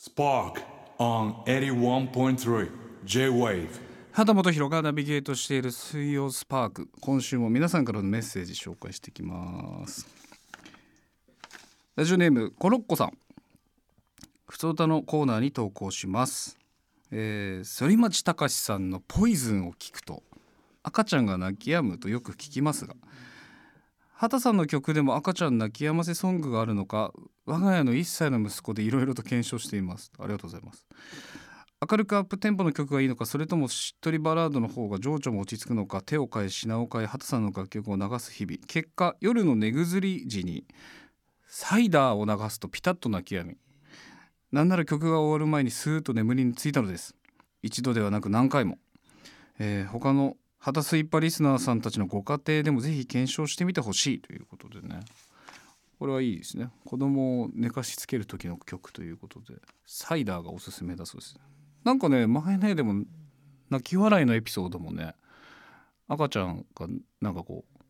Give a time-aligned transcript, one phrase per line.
[0.00, 0.62] Spark
[0.98, 2.70] on 81.3
[3.04, 3.68] J-Wave.
[4.12, 6.88] 畑本博がナビゲートしている水曜スパーク。
[7.02, 10.08] 今週も皆さんからのメッセージ紹介していきます。
[11.96, 13.18] ラジオネームコロッコさん。
[14.48, 16.56] ふつおたのコーナーに投稿します。
[17.10, 20.22] えー、反町隆史さんのポイズンを聞くと
[20.82, 22.94] 赤ちゃんが泣き止むとよく聞きますが
[24.20, 27.10] 畑さんの曲でも赤ちゃん泣き止ませソングがあるのか
[27.46, 30.12] 我が家の1歳の息子でいろいろと検証しています。
[30.18, 30.84] ありがとうございます。
[31.90, 40.66] 明るくアップテンポの曲がいいのかそれともしっとりバラードの方が情緒も落ち着くのか手を変え品を変え畑さんの楽曲を流す日々結果夜の寝ぐずり時に
[41.48, 43.56] サイダーを流すとピタッと泣き止み
[44.52, 47.14] なんなら曲が終わる前にスーッと眠りについたのです。
[47.62, 48.76] 一度ではなく何回も、
[49.58, 55.00] えー、他の畑スイッパリスナーさんたちのご家庭でもぜひ検証してみてほしいということでね。
[55.98, 56.68] これはいいですね。
[56.84, 59.58] 子供を寝かしつける時の曲ということで。
[59.86, 61.36] サイダーがおすすめだそうです。
[61.82, 63.04] なんかね前ねでも
[63.70, 65.14] 泣き笑いのエピソードもね
[66.08, 66.86] 赤ちゃんが
[67.22, 67.80] なんかこう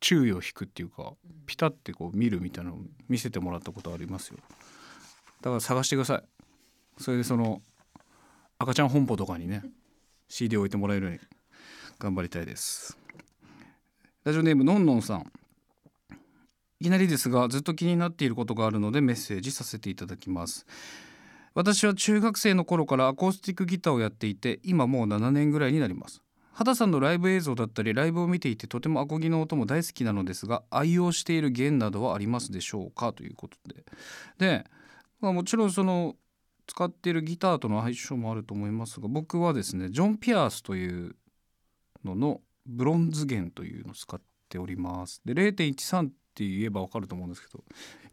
[0.00, 1.14] 注意を引くっていうか
[1.46, 4.38] ピタってこう見るみたいなのを見せてもらったことありますよ。
[5.40, 6.22] だから探してください。
[6.98, 7.62] それでその
[8.58, 9.62] 赤ちゃん本舗とかにね
[10.28, 11.20] CD 置いてもらえるように。
[11.98, 12.98] 頑張りたいです。
[14.24, 15.32] ラジオネームのんのんさん。
[16.78, 20.66] いきなりですがずっと気になっていることがあるのでメッセージさせていただきます。
[21.54, 26.20] 私は中学生の頃からアコースティックギターをやっていて今もう7年ぐらいになります。
[26.52, 33.14] 畑さんのライブ映像だったりライブを見ていてとてもアコギの音も大好きなのですが愛用している弦などはありますでしょうか？
[33.14, 33.84] ということで。
[34.38, 34.66] で、
[35.20, 36.14] まあ、もちろんその
[36.66, 41.16] 使っているギターとの相性もあると思いますが僕はですねジョン・ピアースという
[42.04, 45.20] ののブロンズ弦というのを使っております。
[45.24, 47.64] で0.13って言えばわかると思うんですけど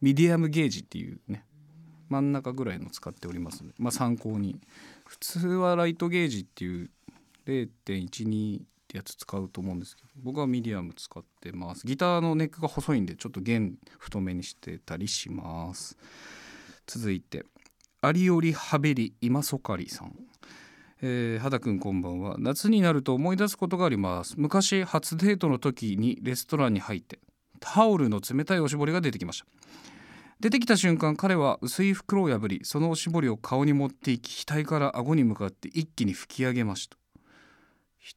[0.01, 1.45] ミディアムゲージっていうね
[2.09, 4.59] 真ん中ぐらいの使っておりますので、まあ、参考に。
[5.05, 6.89] 普通はライトゲージっていう
[7.45, 11.85] 0.12ってやつ使うと思うんですけど僕はミディアム使ってます。
[11.85, 15.97] ギターのネックが細いんでちょっと弦太めにしてたりします。
[16.85, 17.45] 続いて
[18.01, 20.15] ありおりはべりいまそかりさん。
[21.05, 22.37] えー、肌くんこんばんは。
[22.39, 24.35] 夏になると思い出すことがあります。
[24.37, 27.19] 昔初デートの時にレストランに入って
[27.59, 29.45] タオルの冷たいおしぼりが出てきました。
[30.39, 36.95] 出てきた瞬間彼は薄い袋を破りそのおしぼりを顔に持っていき額から顎に向かって一気に吹き上げました。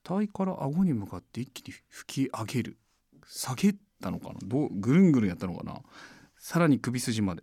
[0.05, 2.79] 額から顎に向かって一気に吹き上げる。
[3.27, 4.35] 下げたのかな？
[4.45, 5.81] どうぐるんぐるんやったのかな？
[6.39, 7.43] さらに首筋まで。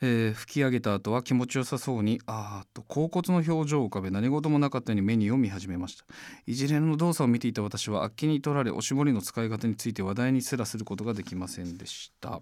[0.00, 6.04] えー、吹き上げた後は気持ちよさそうにあーっと甲骨の表情を浮かべ何事もなかったようにメニューを見始めました。
[6.46, 12.40] 一連の動作を見ていた私はあっけに取られおしぼりの使い方について話題にすらすることができませんでした。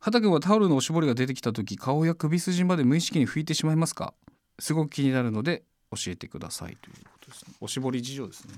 [0.00, 4.12] 畑はタオルのおしぼりが出てきた時顔や首筋まで無意識に拭いてしまいますか？
[4.58, 5.62] すごく気になるので
[5.92, 7.54] 教えてくださいということですね。
[7.60, 8.54] おしぼり事情ですね。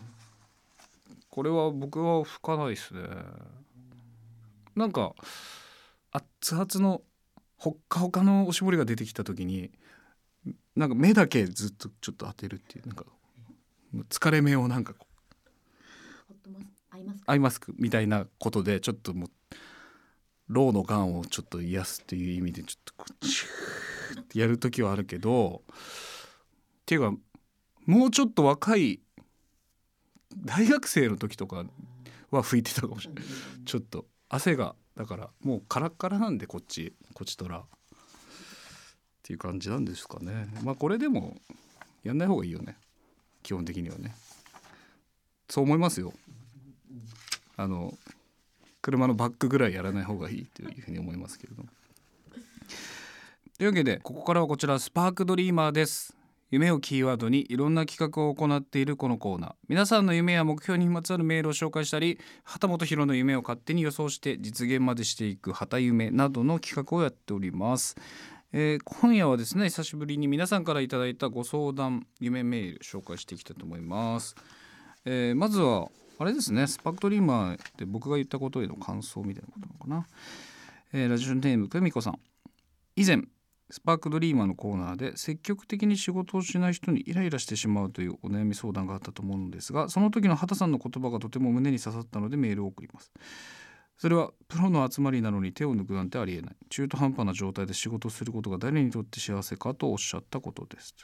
[1.28, 3.00] これは僕は拭かないですね。
[4.74, 5.14] なんか
[6.12, 7.02] 熱々の
[7.58, 9.70] ほっかほかのおしぼりが出てきた時に
[10.76, 13.04] なんか目だけずっとちょっと当てるっていうなんか
[14.08, 15.18] 疲れ目をなんかこう
[17.26, 19.30] アイマスクみたいなことでちょっともう
[20.48, 25.74] ローのがんをちょっと癒すっていう意味でちょっとこうチューってやる時はあるけどっ
[26.86, 27.12] ていうか
[27.86, 29.00] もうちょっと若い
[30.44, 31.64] 大学生の時とか
[32.30, 33.24] は拭いてたかもしれない。
[33.64, 37.62] ちょっと汗がだからもうカラッカラなんでこっちこっちとらっ
[39.22, 40.48] ていう感じなんですかね。
[40.64, 41.36] まあこれでも
[42.02, 42.76] やんない方がいいよね。
[43.44, 44.16] 基本的にはね。
[45.48, 46.12] そう思いますよ。
[47.56, 47.96] あの
[48.82, 51.68] 車のバックぐらいやらない方がいいというふうに思いますけれども。
[53.56, 56.17] というわけでここからはこちらスパークドリーマーです。
[56.50, 59.54] 夢をキーワードにいろんな企画を行っているこのコーナー。
[59.68, 67.96] 皆さんの夢や目標にまつわるメールを紹介したり畑本博の夢を勝手に予想して実現までしていく旗夢などの企画をやっております。
[68.52, 74.36] えー、今夜はですね久しぶりに皆さんからいただいたご相談夢メール紹介していきたいと思います、
[75.04, 80.08] えー、まずはあれですねスパクトリーマーで僕が言ったことへの感想みたいなことなのかな、
[80.94, 82.18] えー、ラジオネーム久美子さん。
[82.96, 83.22] 以前
[83.70, 93.12] スパークドリーマーのコーナーで積極的に仕事をしない人にイライラしてしまうというお悩み相談があったと思うのですがその時の畑さんの言葉がとても胸に刺さったのでメールを送ります。
[93.98, 96.56] それはプロの集まりなのに手を抜くなんてありえない。
[96.70, 100.94] 中途半端な状態で仕事をすることが誰にとって幸せかとおっしゃったことです。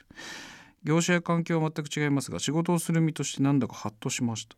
[0.85, 4.57] 業種や環境は全く違いますが仕事をする身としてなんだかハッとしました。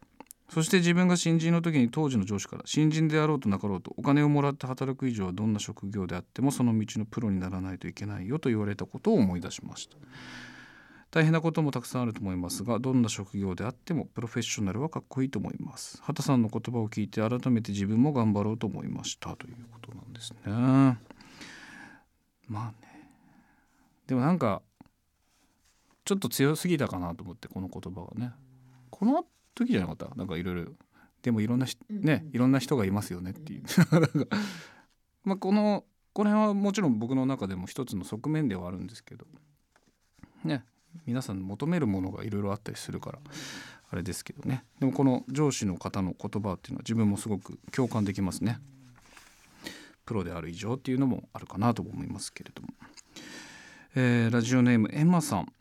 [0.48, 9.96] そして自分が新人の時に当時の上司から新人であろうとなかろうとお金をもらって働く以上はどんな職業であってもその道のプロにならないといけないよと言われたことを思い出しました。
[11.10, 15.98] 大変なこともたくさんあると思いますがどんな職業であってもプロフェッショナルはかっこいいと思います。
[16.02, 20.38] 畑さんの言葉を聞いて改めて自分も頑張ろうと思いましたということなんですね。
[22.48, 23.08] まあね。
[24.06, 24.62] でもなんか
[26.04, 28.32] ちょっと強すぎたかなと思ってこの言葉がね。
[28.90, 29.24] この
[29.56, 30.14] 時じゃなかった？
[30.14, 30.72] なんかいろいろ。
[31.22, 33.64] でもいろんなしねいろんな人がいますよねっていう。
[35.24, 39.26] まあこのこの辺はもちろん僕の中でも一つの側面ではあるんですけど
[40.44, 40.64] ね
[41.04, 43.18] 皆さん求めるものがいろいろあったりするから
[43.90, 44.64] あれですけどね。
[44.78, 48.60] でもこの上司の方の言葉っていうのは自分もすごく共感できますね。
[50.04, 52.68] プロである以上っていうのもあるかなと思いますけれども、
[53.96, 55.52] えーラジオネームエマさん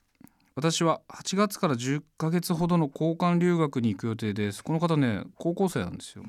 [0.56, 4.64] 私は8月から10ヶ月ほどの交換留学に行く予定です。
[4.64, 6.24] この方ね高校生なんですよ、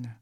[0.00, 0.16] ね、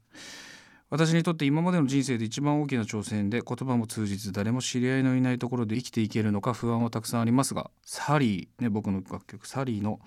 [0.89, 9.99] 私にとって今までの人生で一番大きな挑戦で言葉も通じず誰も知り合いのいないところで生きていけるのか不安はたくさんありますがサリーね僕の楽曲サリーの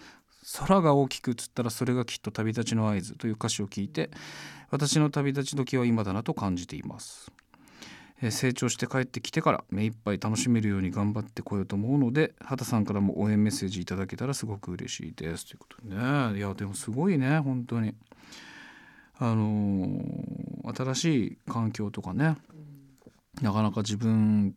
[0.59, 4.11] 空が大きくつったらそれがきっと旅立ちの合図という歌詞を聞いて
[4.71, 7.31] 私の旅立ち時は今だなと感じています。
[8.22, 15.46] え成長して帰ってきてから目いっぱい楽しめるように頑張ってこようと思うので畑さんからも応援メッセージいただけたらすごく嬉しいです。
[15.46, 16.38] ということでね。
[16.38, 17.94] いやでもすごいね本当に。
[19.19, 22.37] あのー新しい環境とかね
[23.43, 24.55] なかなか自分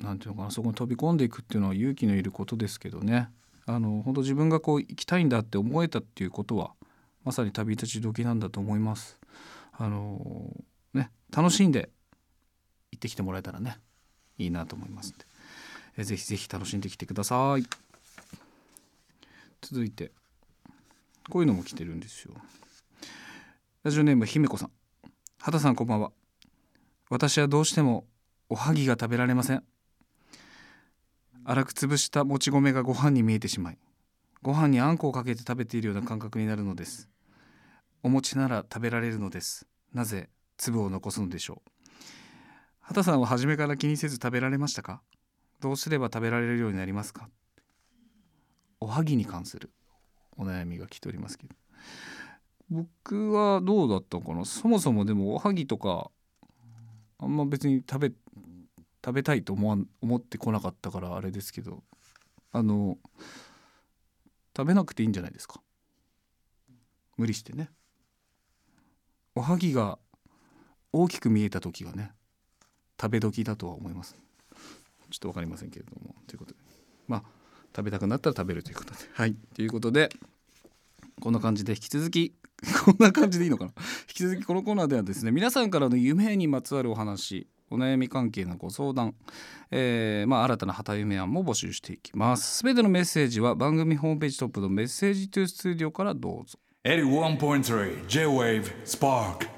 [0.00, 3.30] なんていうのかなそこに飛び込んでいくっていうのは勇気のいることですけどね。
[3.66, 6.72] あの本当自分がこう行きたいんだって思えたっていうことは
[7.24, 9.18] まさに旅立ち時なんだと思います。
[9.72, 11.90] あのーね楽しんで
[12.92, 13.78] 行ってきてもらえたらね
[14.38, 15.24] いいなと思いますんで。
[15.96, 17.64] えぜひぜひ楽しんできてください。
[19.60, 20.12] 続いて
[21.28, 22.34] こういうのも来てるんですよ。
[23.82, 24.70] ラジオネームひめこさん。
[25.38, 26.12] 畑さんこんばんは。
[27.10, 28.06] 私はどうしても
[28.48, 29.64] おはぎが食べられません。
[31.44, 33.78] 粗く潰したもち米がご飯に見えてしまい
[34.42, 37.08] ご飯にあんこをかけて食べているような感覚になるのです。
[38.02, 39.66] お餅なら食べられるのです。
[39.92, 41.70] なぜ粒を残すのでしょう。
[42.88, 45.02] 畑さんは初めから気にせず食べられましたか？
[45.60, 47.28] どうすれば食べられるようになりますか？
[48.80, 49.70] おはぎに関する
[50.38, 51.54] お悩みが来ておりますけど。
[52.70, 54.46] 僕はどうだったのかな？
[54.46, 56.10] そもそもでもおはぎとか
[57.18, 58.12] あんま別に食べ
[59.04, 61.82] 食べたいと思わ思ってこなかったからあれですけど
[62.52, 62.96] あの
[64.56, 65.60] 食べなくていいんじゃないですか？
[67.18, 67.68] 無理してね。
[69.34, 69.98] おはぎが
[70.90, 72.12] 大きく見えた時がね
[73.00, 74.16] 食べ時だとは思います。
[75.10, 76.14] ちょっと分かりませんけれども。
[76.26, 76.58] ということで。
[77.06, 77.22] まあ
[77.74, 78.98] 食べたくなったら食べるということで。
[79.12, 79.34] はい。
[79.54, 80.10] ということで
[81.20, 82.34] こんな感じで引き続き
[82.84, 83.72] こんな感じでいいのかな？
[83.76, 89.14] 引き続きこのコーナーではですね皆さんからの夢にまつわるお話お悩み関係のご相談、
[89.70, 92.58] えーまあ、新たな旗夢案も募集していきます。
[92.58, 96.58] すべてのメッセージは番組ホームページトップのメッセージトゥースタジオからどうぞ。
[96.84, 99.57] 81.3 J-Wave Spark